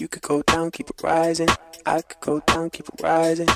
[0.00, 1.50] You could go down, keep it rising.
[1.84, 3.48] I could go down, keep it rising.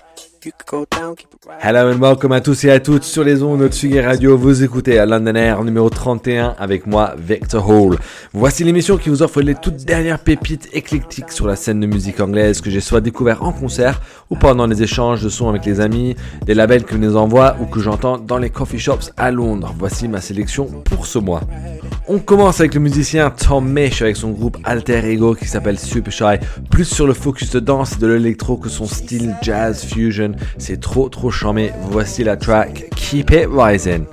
[1.62, 4.36] Hello and welcome à tous et à toutes sur les ondes de Tsugi Radio.
[4.36, 7.96] Vous écoutez à London Air numéro 31 avec moi, Victor Hall.
[8.34, 12.20] Voici l'émission qui vous offre les toutes dernières pépites éclectiques sur la scène de musique
[12.20, 15.80] anglaise que j'ai soit découvert en concert ou pendant les échanges de sons avec les
[15.80, 16.14] amis,
[16.44, 19.74] des labels qui nous envoient ou que j'entends dans les coffee shops à Londres.
[19.78, 21.40] Voici ma sélection pour ce mois.
[22.06, 26.12] On commence avec le musicien Tom Misch avec son groupe Alter Ego qui s'appelle Super
[26.12, 26.33] Shy,
[26.70, 30.32] plus sur le focus de danse et de l'électro que son style jazz fusion.
[30.58, 31.72] C'est trop trop charmé.
[31.90, 34.04] Voici la track Keep It Rising.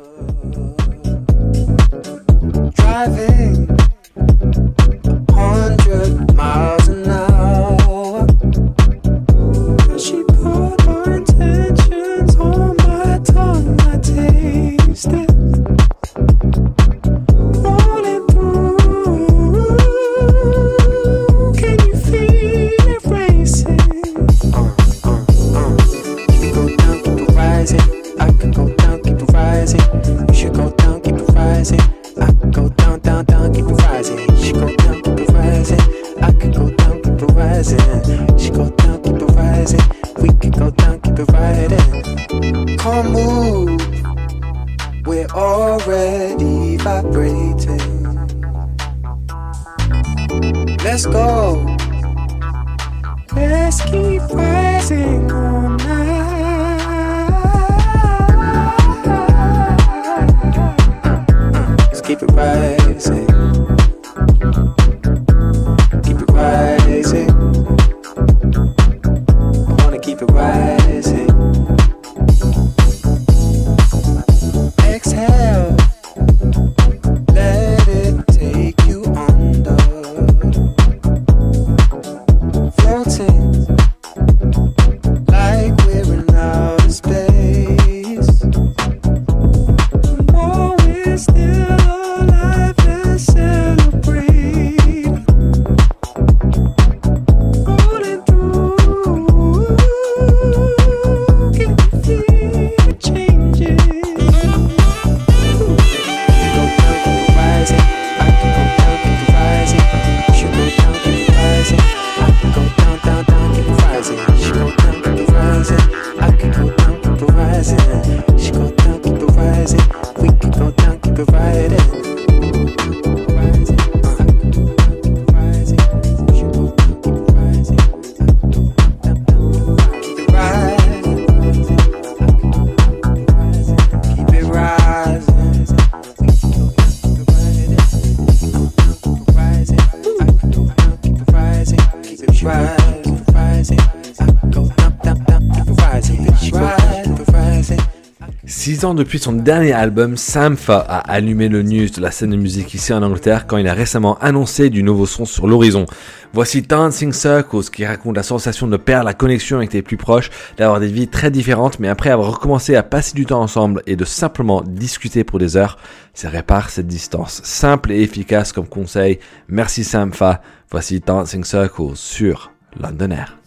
[148.81, 152.91] Depuis son dernier album, Sampha a allumé le news de la scène de musique ici
[152.91, 155.85] en Angleterre quand il a récemment annoncé du nouveau son sur l'horizon.
[156.33, 160.31] Voici Dancing Circles qui raconte la sensation de perdre la connexion avec tes plus proches,
[160.57, 163.95] d'avoir des vies très différentes, mais après avoir recommencé à passer du temps ensemble et
[163.95, 165.77] de simplement discuter pour des heures,
[166.15, 167.39] ça répare cette distance.
[167.43, 169.19] Simple et efficace comme conseil.
[169.47, 170.41] Merci Sampha.
[170.71, 173.37] Voici Dancing Circles sur London Air.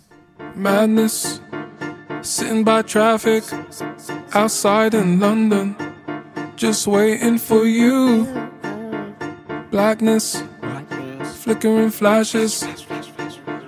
[2.25, 3.45] Sitting by traffic
[4.33, 5.77] outside in London,
[6.57, 8.27] just waiting for you.
[9.71, 10.43] Blackness,
[11.35, 12.65] flickering flashes,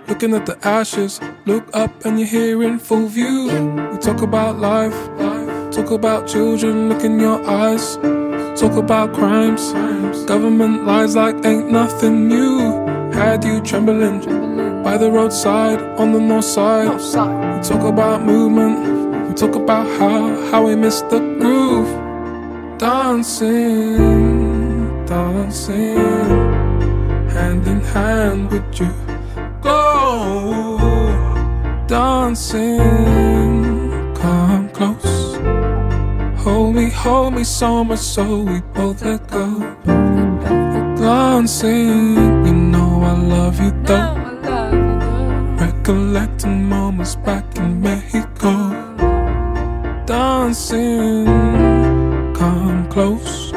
[0.09, 1.21] looking at the ashes.
[1.45, 3.51] Look up and you're here in full view.
[3.93, 4.97] We talk about life,
[5.71, 7.97] talk about children, look in your eyes.
[8.59, 9.71] Talk about crimes,
[10.25, 12.87] government lies like ain't nothing new.
[13.13, 14.23] Had you trembling
[14.97, 16.89] by the roadside on the north side.
[16.89, 21.91] We talk about movement, we talk about how how we miss the groove.
[22.79, 23.99] Dancing,
[25.05, 25.99] dancing,
[27.35, 28.91] hand in hand with you.
[29.61, 30.79] Go,
[31.87, 32.79] dancing,
[34.15, 35.37] come close.
[36.43, 39.47] Hold me, hold me so much so we both let go.
[40.97, 42.17] Dancing,
[42.47, 44.16] you know I love you though
[45.83, 48.53] collecting moments back in Mexico.
[50.07, 51.27] Dancing,
[52.35, 53.53] come close.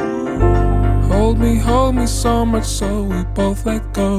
[1.10, 4.18] Hold me, hold me so much so we both let go.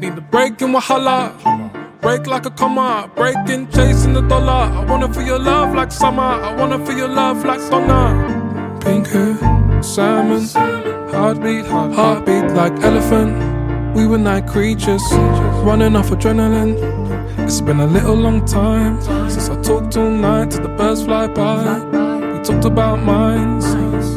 [0.00, 1.32] Need to break in Wahala.
[2.00, 4.70] Break like a comma, breaking, chasing the dollar.
[4.78, 6.22] I wanna feel your love like summer.
[6.22, 8.06] I wanna feel your love like summer.
[8.80, 10.46] Pink hair, salmon,
[11.12, 13.55] heartbeat, heartbeat like elephant.
[13.96, 15.02] We were night creatures
[15.64, 16.76] running off adrenaline.
[17.38, 19.00] It's been a little long time
[19.30, 21.78] since I talked all night till the birds fly by.
[22.30, 23.64] We talked about minds,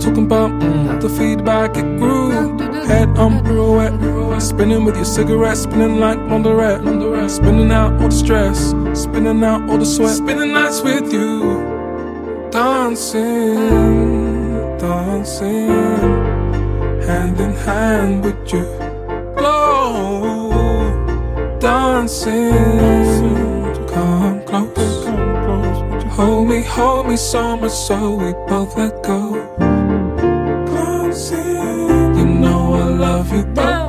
[0.03, 2.29] talking about mm, the feedback it grew.
[2.87, 8.71] Head on pirouette, spinning with your cigarette, spinning like Mondorette, spinning out all the stress,
[9.01, 13.55] spinning out all the sweat, spinning nights with you, dancing,
[14.77, 15.69] dancing,
[17.07, 18.88] hand in hand with you
[21.59, 22.53] dancing.
[23.87, 25.05] Come close.
[26.15, 29.35] Hold me, hold me so much so we both let go.
[32.17, 33.87] You know I love you though.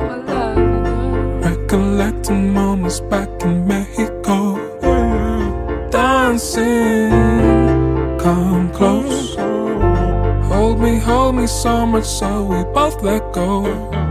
[1.41, 4.57] Recollecting moments back in Mexico.
[5.89, 7.09] Dancing.
[8.19, 9.35] Come close.
[10.47, 14.10] Hold me, hold me so much so we both let go.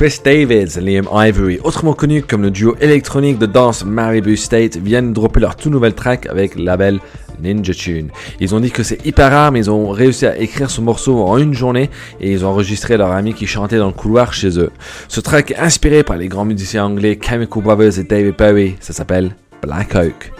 [0.00, 5.12] Chris Davids, Liam Ivory, autrement connu comme le duo électronique de danse Maribu State, viennent
[5.12, 7.00] dropper leur tout nouvel track avec le label
[7.42, 8.08] Ninja Tune.
[8.40, 11.22] Ils ont dit que c'est hyper rare, mais ils ont réussi à écrire ce morceau
[11.22, 14.58] en une journée et ils ont enregistré leur ami qui chantait dans le couloir chez
[14.58, 14.70] eux.
[15.08, 18.76] Ce track est inspiré par les grands musiciens anglais Chemical Brothers et David Bowie.
[18.80, 20.32] Ça s'appelle Black Oak.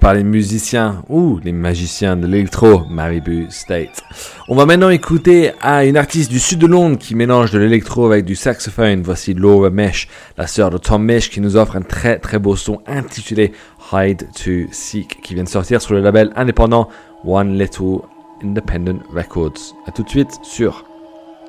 [0.00, 4.00] Par les musiciens ou les magiciens de l'électro, Maribu State.
[4.48, 8.06] On va maintenant écouter à une artiste du sud de Londres qui mélange de l'électro
[8.06, 9.02] avec du saxophone.
[9.02, 10.06] Voici Laura Mesh,
[10.38, 13.50] la sœur de Tom Mesh, qui nous offre un très très beau son intitulé
[13.92, 16.88] Hide to Seek, qui vient de sortir sur le label indépendant
[17.24, 18.02] One Little
[18.44, 19.74] Independent Records.
[19.88, 20.84] A tout de suite sur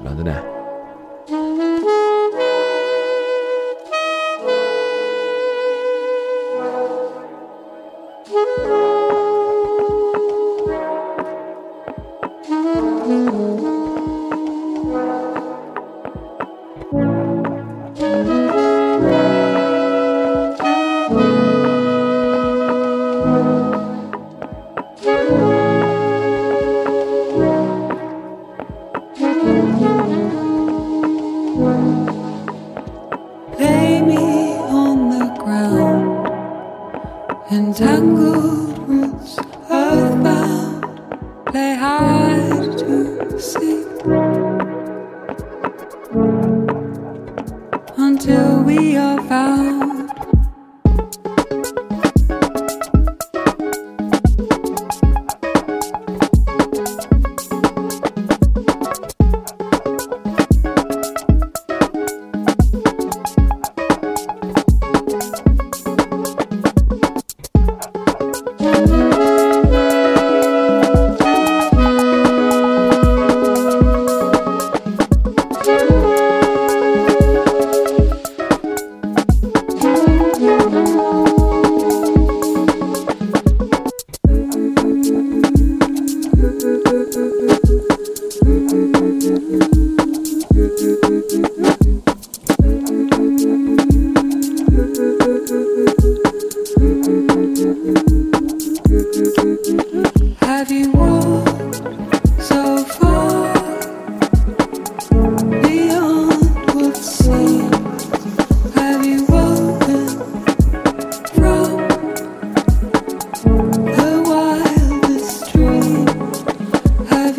[0.03, 0.33] London
[13.11, 13.60] Música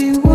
[0.02, 0.31] connu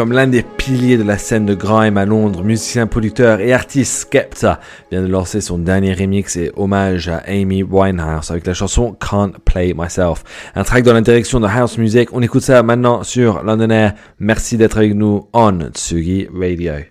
[0.00, 4.08] comme l'un des piliers de la scène de grime à Londres, musicien, producteur et artiste
[4.08, 4.58] Skepta
[4.90, 9.32] vient de lancer son dernier remix et hommage à Amy Winehouse avec la chanson Can't
[9.44, 10.24] Play Myself.
[10.54, 12.14] Un track dans la direction de house music.
[12.14, 13.92] On écoute ça maintenant sur London Air.
[14.18, 16.89] Merci d'être avec nous on Tsugi Radio.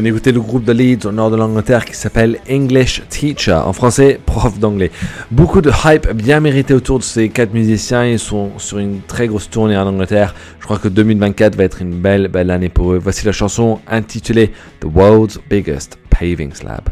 [0.00, 3.72] Vient d'écouter le groupe de Leeds au nord de l'Angleterre qui s'appelle English Teacher, en
[3.72, 4.90] français prof d'anglais.
[5.30, 9.28] Beaucoup de hype bien mérité autour de ces quatre musiciens, ils sont sur une très
[9.28, 10.34] grosse tournée en Angleterre.
[10.58, 12.98] Je crois que 2024 va être une belle, belle année pour eux.
[12.98, 16.88] Voici la chanson intitulée The World's Biggest Paving Slab.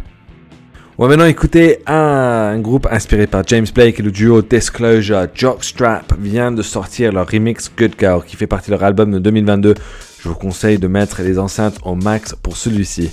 [0.99, 5.29] On va maintenant écouter un, groupe inspiré par James Blake et le duo Disclosure.
[5.33, 9.21] Jockstrap vient de sortir leur remix Good Girl qui fait partie de leur album de
[9.21, 9.75] 2022
[10.21, 13.11] je vous conseille de mettre les enceintes au max pour celui-ci.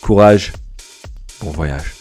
[0.00, 0.52] Courage,
[1.40, 1.95] bon voyage.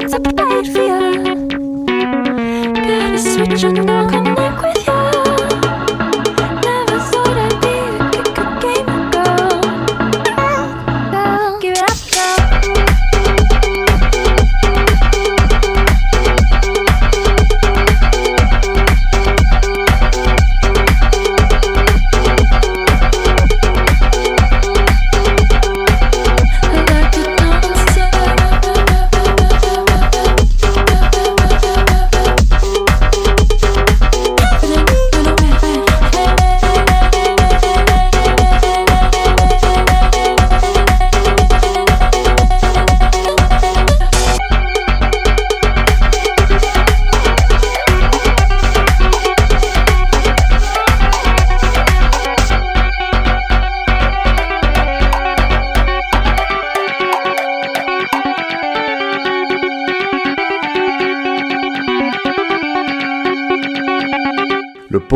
[0.00, 0.22] legs up
[2.86, 4.19] Gotta switch on the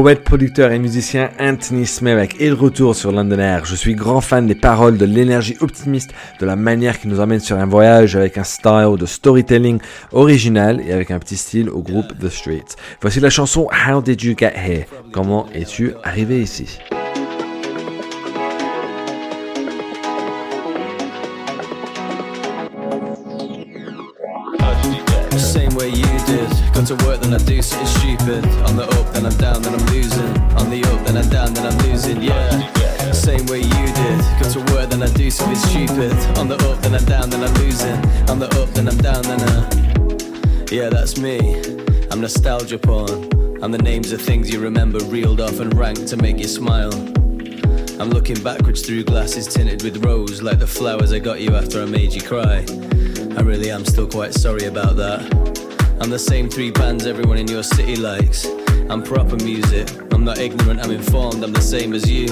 [0.04, 3.64] poète, producteur et musicien Anthony Smith est le retour sur London Air.
[3.64, 7.40] Je suis grand fan des paroles, de l'énergie optimiste, de la manière qui nous emmène
[7.40, 9.78] sur un voyage avec un style de storytelling
[10.12, 12.76] original et avec un petit style au groupe The Streets.
[13.00, 14.84] Voici la chanson How Did You Get Here?
[15.10, 16.78] Comment es-tu arrivé ici?
[26.86, 28.44] To work, then I do something stupid.
[28.66, 30.36] On the up, then I'm down, then I'm losing.
[30.58, 32.20] On the up, then I'm down, then I'm losing.
[32.20, 34.18] Yeah, same way you did.
[34.42, 36.12] Go to work, then I do something stupid.
[36.36, 37.94] On the up, then I'm down, then I'm losing.
[38.28, 40.74] On the up, then I'm down, then I.
[40.74, 41.38] Yeah, that's me.
[42.10, 43.30] I'm nostalgia porn.
[43.62, 46.92] I'm the names of things you remember reeled off and ranked to make you smile.
[48.00, 51.80] I'm looking backwards through glasses tinted with rose, like the flowers I got you after
[51.82, 52.66] I made you cry.
[53.36, 55.53] I really am still quite sorry about that.
[56.00, 58.46] I'm the same three bands everyone in your city likes.
[58.90, 59.88] I'm proper music.
[60.12, 62.28] I'm not ignorant, I'm informed, I'm the same as you.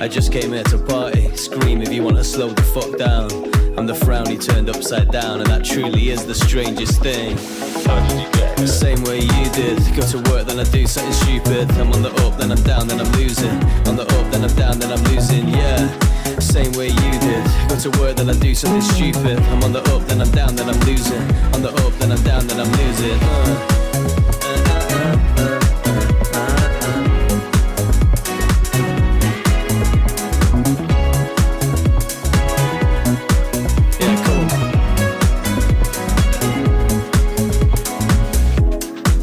[0.00, 3.30] I just came here to party, scream if you want to slow the fuck down.
[3.78, 7.36] I'm the frown he turned upside down, and that truly is the strangest thing.
[8.56, 9.78] The same way you did.
[9.96, 11.70] Go to work, then I do something stupid.
[11.72, 13.62] I'm on the up, then I'm down, then I'm losing.
[13.88, 17.44] On the up, then I'm down, then I'm losing, yeah same way you did.
[17.68, 19.38] Go to work, then I do something stupid.
[19.38, 21.22] I'm on the up, then I'm down, then I'm losing.
[21.54, 23.18] On the up, then I'm down, then I'm losing.
[23.22, 23.82] Uh.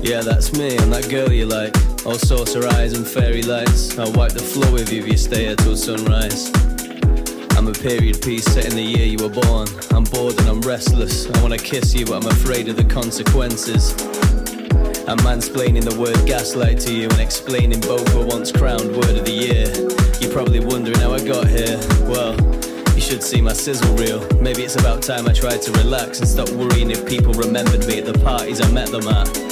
[0.01, 1.75] Yeah, that's me, I'm that girl you like.
[2.05, 3.99] All saucer eyes and fairy lights.
[3.99, 6.51] I'll wipe the floor with you if you stay here till sunrise.
[7.59, 9.67] I'm a period piece set in the year you were born.
[9.91, 11.29] I'm bored and I'm restless.
[11.29, 13.91] I wanna kiss you, but I'm afraid of the consequences.
[15.09, 19.25] I'm mansplaining the word gaslight to you and explaining both were once crowned word of
[19.25, 19.67] the year.
[20.21, 21.77] You're probably wondering how I got here.
[22.07, 22.39] Well,
[22.95, 24.25] you should see my sizzle reel.
[24.39, 27.99] Maybe it's about time I tried to relax and stop worrying if people remembered me
[27.99, 29.48] at the parties I met them at.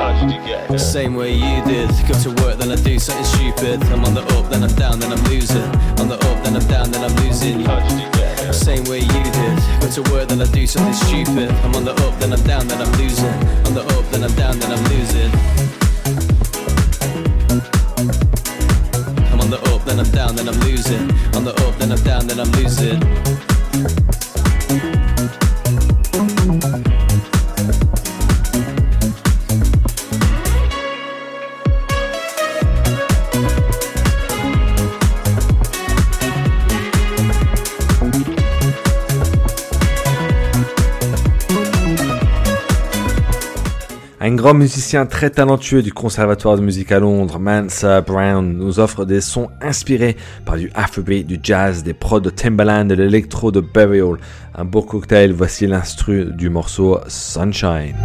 [0.00, 0.78] How did you get here?
[0.78, 1.90] Same way you did.
[2.08, 3.82] Go to work, then I do something stupid.
[3.92, 5.68] I'm on the up, then I'm down, then I'm losing.
[6.00, 7.60] On the up, then I'm down, then I'm losing.
[7.60, 8.52] How did you get here?
[8.54, 9.56] Same way you did.
[9.82, 11.50] Go to work, then I do something stupid.
[11.50, 13.36] I'm on the up, then I'm down, then I'm losing.
[13.68, 15.30] On the up, then I'm down, then I'm losing.
[19.28, 21.10] I'm on the up, then I'm down, then I'm losing.
[21.36, 23.49] On the up, then I'm down, then I'm losing.
[44.40, 49.20] Grand musicien très talentueux du Conservatoire de musique à Londres, Mansa Brown, nous offre des
[49.20, 54.16] sons inspirés par du Afrobeat, du jazz, des prods de Timbaland et l'électro de Burial.
[54.54, 57.96] Un beau cocktail, voici l'instru du morceau Sunshine.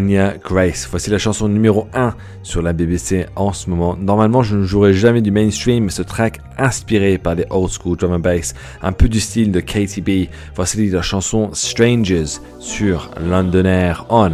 [0.00, 0.86] Grace.
[0.90, 3.96] Voici la chanson numéro 1 sur la BBC en ce moment.
[3.96, 7.96] Normalement, je ne jouerai jamais du mainstream, mais ce track inspiré par des old school
[7.96, 10.30] drum and bass, un peu du style de KTB.
[10.54, 14.32] Voici la chanson Strangers sur Londoner on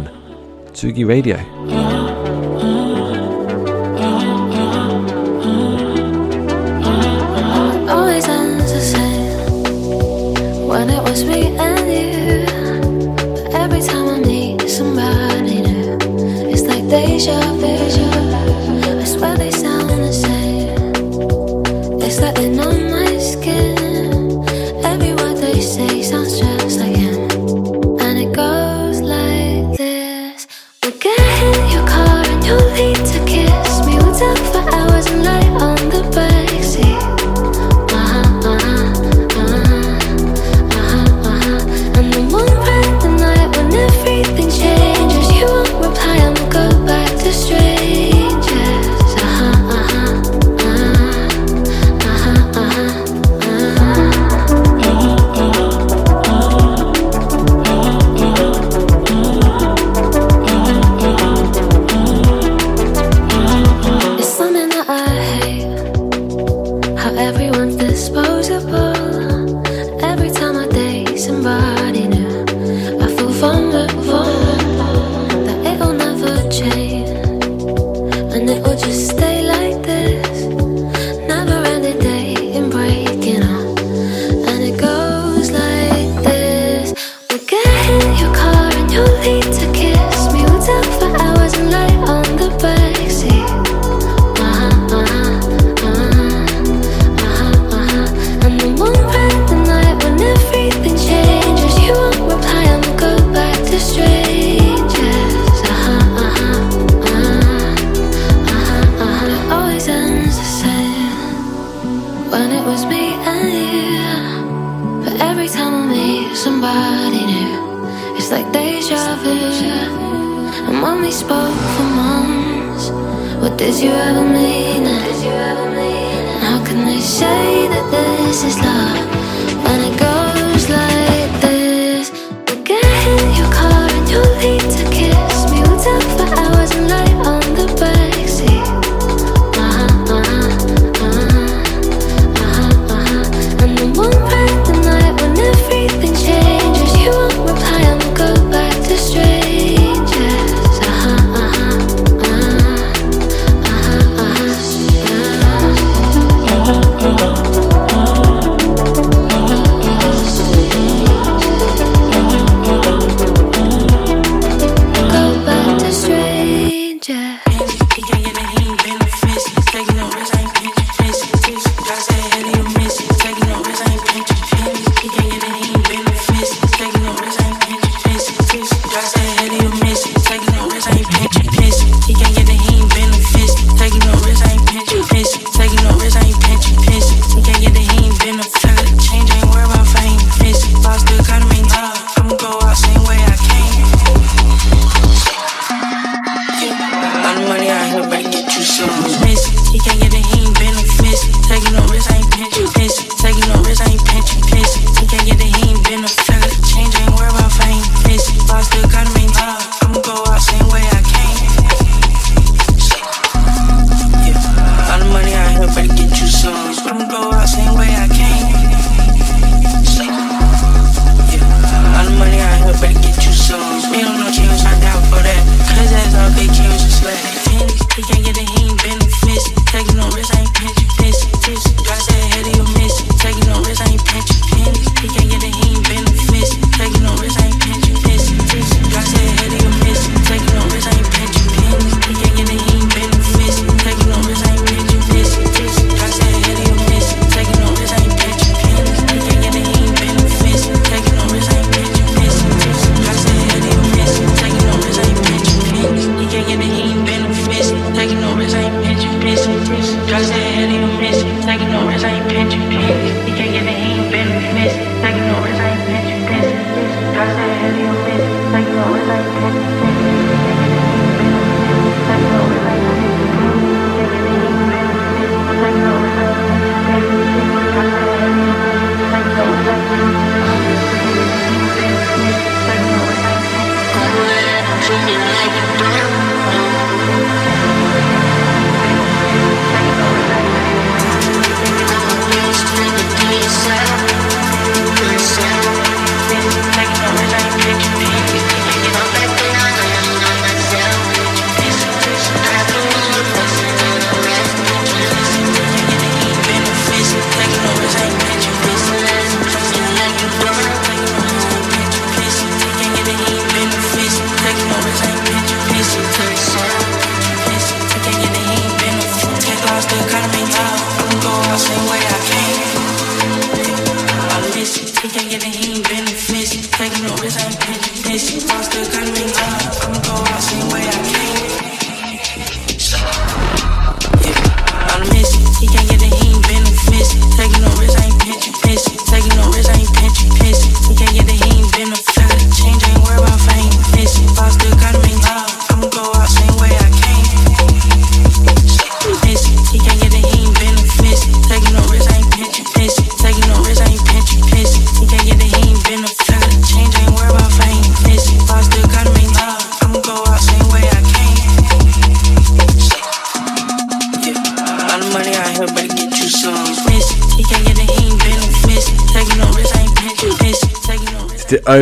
[0.73, 1.35] Tsugi Radio.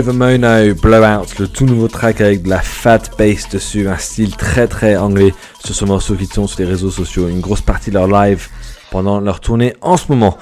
[0.02, 4.36] Over Mono Blowout, le tout nouveau track avec de la fat bass dessus, un style
[4.36, 5.32] très très anglais
[5.64, 8.48] sur ce morceau qui tourne sur les réseaux sociaux, une grosse partie de leur live
[8.90, 10.40] pendant leur tournée en ce moment.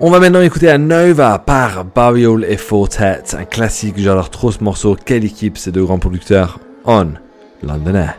[0.00, 4.62] On va maintenant écouter un Nova par Burial et Fortet, un classique, j'adore trop ce
[4.62, 7.12] morceau, quelle équipe ces deux grands producteurs, on
[7.62, 8.10] Londonais.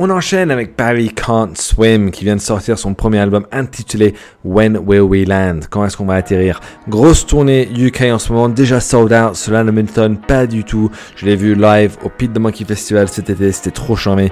[0.00, 4.76] On enchaîne avec Barry Can't Swim qui vient de sortir son premier album intitulé When
[4.76, 5.60] Will We Land?
[5.70, 6.60] Quand est-ce qu'on va atterrir?
[6.88, 10.88] Grosse tournée UK en ce moment, déjà sold out, cela ne m'étonne pas du tout.
[11.16, 14.30] Je l'ai vu live au Pit de Monkey Festival cet été, c'était trop charmé.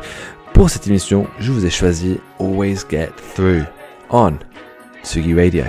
[0.55, 3.65] Pour cette émission, je vous ai choisi Always Get Through
[4.11, 4.35] on
[5.03, 5.65] Sugi Radio.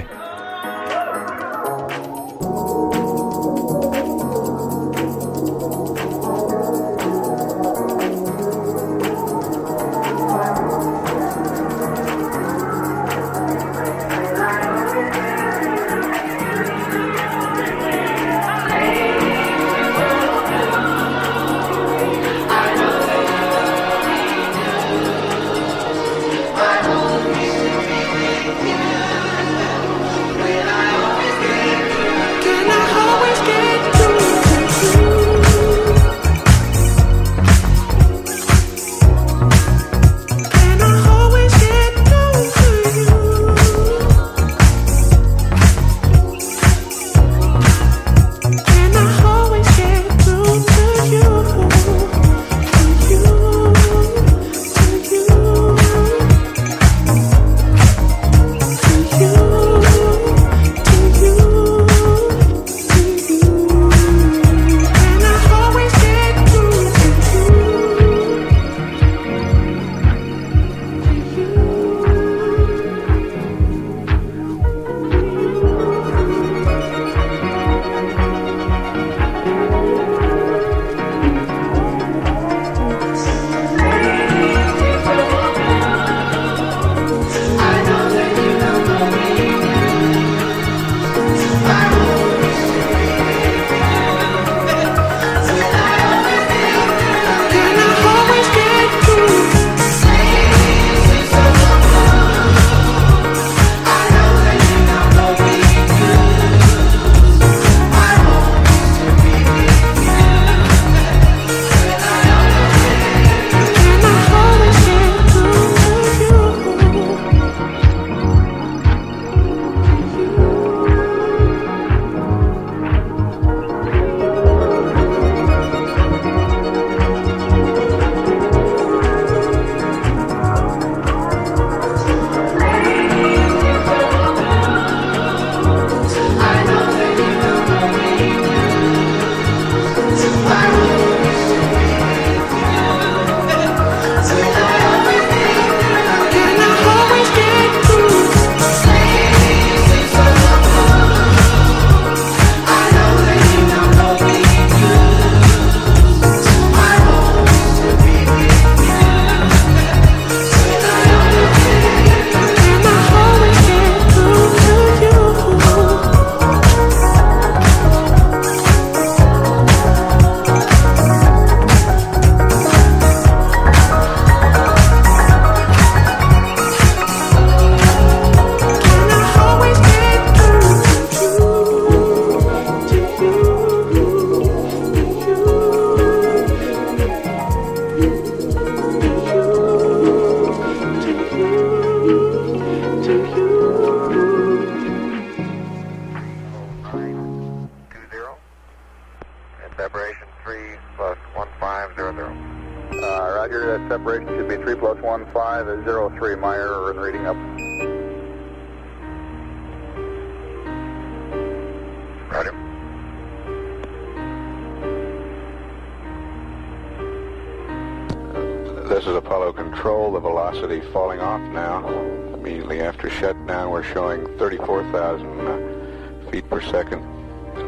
[221.37, 221.87] off now.
[222.33, 227.01] Immediately after shutdown, we're showing 34,000 uh, feet per second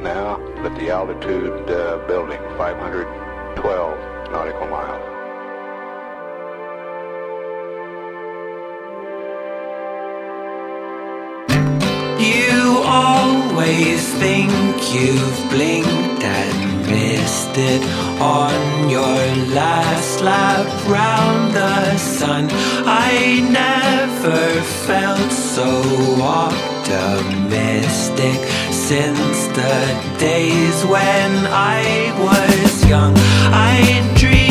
[0.03, 5.05] now at the altitude uh, building, 512 nautical miles.
[12.19, 14.51] You always think
[14.93, 17.81] you've blinked at misted
[18.19, 19.17] on your
[19.53, 22.47] last lap round the sun.
[22.85, 25.69] I never felt so
[26.21, 27.09] optimistic
[28.71, 29.77] since the
[30.17, 31.83] days when I
[32.25, 33.13] was young.
[33.53, 34.48] I dreamed.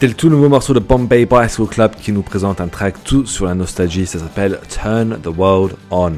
[0.00, 3.26] C'était le tout nouveau morceau de Bombay Bicycle Club qui nous présente un track tout
[3.26, 4.06] sur la nostalgie.
[4.06, 6.12] Ça s'appelle Turn the World On.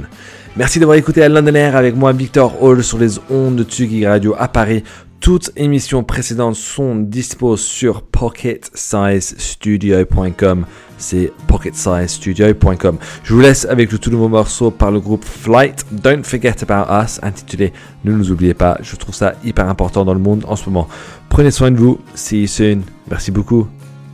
[0.54, 4.36] Merci d'avoir écouté à London Air avec moi, Victor Hall, sur les ondes de Radio
[4.38, 4.84] à Paris.
[5.18, 10.66] Toutes émissions précédentes sont dispo sur pocketsizstudio.com.
[11.02, 12.96] C'est pocketsizstudio.com.
[13.24, 16.90] Je vous laisse avec le tout nouveau morceau par le groupe Flight, Don't Forget About
[17.04, 17.72] Us, intitulé
[18.04, 18.78] Ne nous oubliez pas.
[18.82, 20.88] Je trouve ça hyper important dans le monde en ce moment.
[21.28, 21.98] Prenez soin de vous.
[22.14, 22.82] See you soon.
[23.10, 23.66] Merci beaucoup.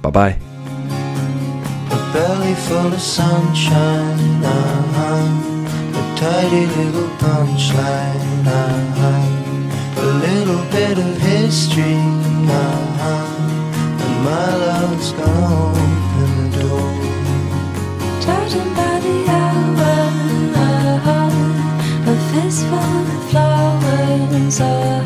[0.03, 0.37] Bye bye.
[24.49, 24.98] Uh-huh.